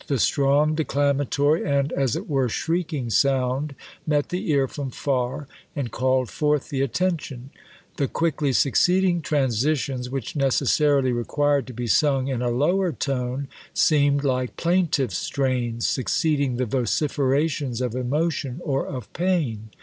The 0.07 0.17
strong 0.17 0.73
declamatory, 0.73 1.63
and, 1.63 1.91
as 1.91 2.15
it 2.15 2.27
were, 2.27 2.49
shrieking 2.49 3.11
sound, 3.11 3.75
met 4.07 4.29
the 4.29 4.49
ear 4.49 4.67
from 4.67 4.89
far, 4.89 5.47
and 5.75 5.91
called 5.91 6.27
forth 6.27 6.69
the 6.69 6.81
attention; 6.81 7.51
the 7.97 8.07
quickly 8.07 8.51
succeeding 8.51 9.21
transitions, 9.21 10.09
which 10.09 10.35
necessarily 10.35 11.11
required 11.11 11.67
to 11.67 11.73
be 11.73 11.85
sung 11.85 12.29
in 12.29 12.41
a 12.41 12.49
lower 12.49 12.91
tone, 12.91 13.47
seemed 13.75 14.23
like 14.23 14.57
plaintive 14.57 15.13
strains 15.13 15.87
succeeding 15.87 16.55
the 16.55 16.65
vociferations 16.65 17.79
of 17.79 17.93
emotion 17.93 18.59
or 18.63 18.87
of 18.87 19.13
pain. 19.13 19.69